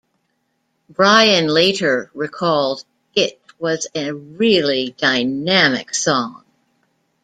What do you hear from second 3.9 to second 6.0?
a really dynamic